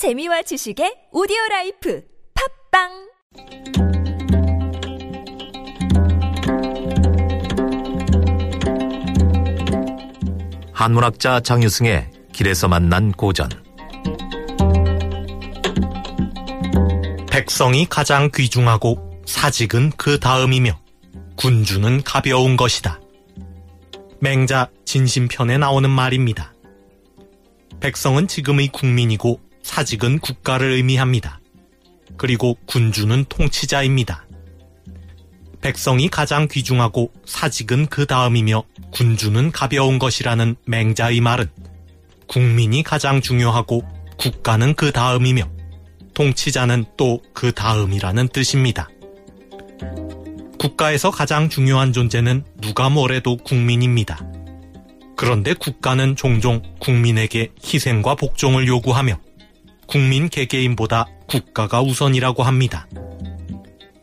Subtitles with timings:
[0.00, 2.02] 재미와 지식의 오디오 라이프
[2.72, 2.88] 팝빵
[10.72, 13.50] 한문학자 장유승의 길에서 만난 고전
[17.30, 20.80] 백성이 가장 귀중하고 사직은 그 다음이며
[21.36, 22.98] 군주는 가벼운 것이다.
[24.20, 26.54] 맹자 진심편에 나오는 말입니다.
[27.80, 31.40] 백성은 지금의 국민이고 사직은 국가를 의미합니다.
[32.16, 34.26] 그리고 군주는 통치자입니다.
[35.60, 41.48] 백성이 가장 귀중하고 사직은 그 다음이며 군주는 가벼운 것이라는 맹자의 말은
[42.26, 43.82] 국민이 가장 중요하고
[44.16, 45.50] 국가는 그 다음이며
[46.14, 48.90] 통치자는 또 그 다음이라는 뜻입니다.
[50.58, 54.20] 국가에서 가장 중요한 존재는 누가 뭐래도 국민입니다.
[55.16, 59.18] 그런데 국가는 종종 국민에게 희생과 복종을 요구하며
[59.90, 62.86] 국민 개개인보다 국가가 우선이라고 합니다.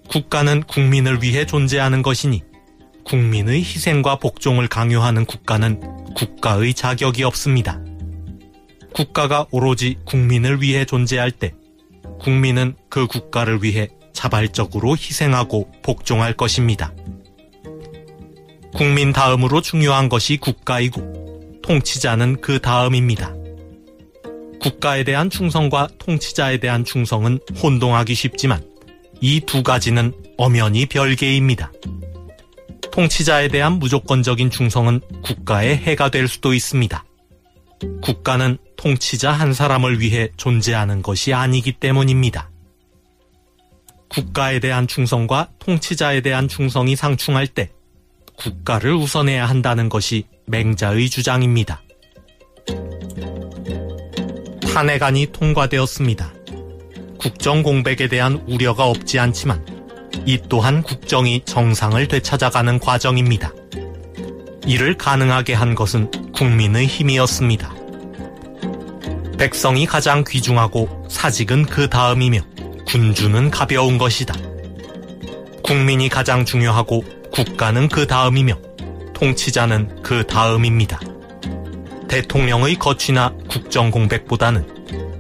[0.10, 2.44] 국가는 국민을 위해 존재하는 것이니
[3.06, 5.80] 국민의 희생과 복종을 강요하는 국가는
[6.14, 7.80] 국가의 자격이 없습니다.
[8.94, 11.54] 국가가 오로지 국민을 위해 존재할 때
[12.20, 16.94] 국민은 그 국가를 위해 자발적으로 희생하고 복종할 것입니다.
[18.74, 23.37] 국민 다음으로 중요한 것이 국가이고 통치자는 그 다음입니다.
[24.62, 28.64] 국가에 대한 충성과 통치자에 대한 충성은 혼동하기 쉽지만
[29.22, 31.72] 이 두 가지는 엄연히 별개입니다.
[32.92, 37.04] 통치자에 대한 무조건적인 충성은 국가에 해가 될 수도 있습니다.
[38.02, 42.50] 국가는 통치자 한 사람을 위해 존재하는 것이 아니기 때문입니다.
[44.10, 47.72] 국가에 대한 충성과 통치자에 대한 충성이 상충할 때
[48.38, 51.82] 국가를 우선해야 한다는 것이 맹자의 주장입니다.
[54.74, 56.34] 탄핵안이 통과되었습니다.
[57.18, 59.66] 국정 공백에 대한 우려가 없지 않지만
[60.26, 63.52] 이 또한 국정이 정상을 되찾아가는 과정입니다.
[64.66, 67.74] 이를 가능하게 한 것은 국민의 힘이었습니다.
[69.38, 72.42] 백성이 가장 귀중하고 사직은 그 다음이며
[72.88, 74.34] 군주는 가벼운 것이다.
[75.64, 78.58] 국민이 가장 중요하고 국가는 그 다음이며
[79.14, 81.00] 통치자는 그 다음입니다.
[82.08, 84.66] 대통령의 거취나 국정 공백보다는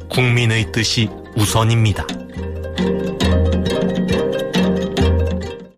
[0.09, 2.05] 국민의 뜻이 우선입니다.